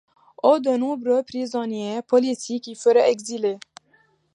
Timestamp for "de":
0.57-0.75